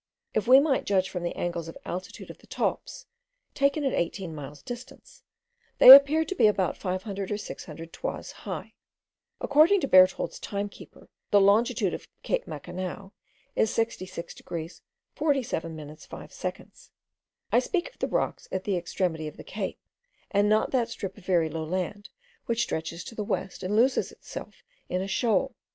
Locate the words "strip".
20.89-21.15